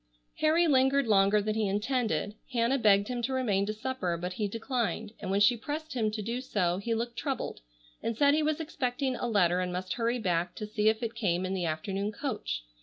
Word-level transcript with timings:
Harry 0.37 0.65
lingered 0.65 1.05
longer 1.05 1.43
than 1.43 1.53
he 1.53 1.67
intended. 1.67 2.33
Hannah 2.53 2.79
begged 2.79 3.07
him 3.07 3.21
to 3.21 3.33
remain 3.33 3.67
to 3.67 3.73
supper, 3.73 4.17
but 4.17 4.33
he 4.33 4.47
declined, 4.47 5.13
and 5.19 5.29
when 5.29 5.39
she 5.39 5.55
pressed 5.55 5.93
him 5.93 6.09
to 6.09 6.23
do 6.23 6.41
so 6.41 6.77
he 6.79 6.95
looked 6.95 7.17
troubled 7.17 7.59
and 8.01 8.17
said 8.17 8.33
he 8.33 8.41
was 8.41 8.59
expecting 8.59 9.15
a 9.15 9.27
letter 9.27 9.59
and 9.59 9.71
must 9.71 9.93
hurry 9.93 10.17
back 10.17 10.55
to 10.55 10.65
see 10.65 10.89
if 10.89 11.03
it 11.03 11.13
came 11.13 11.45
in 11.45 11.53
the 11.53 11.65
afternoon 11.65 12.11
coach. 12.11 12.63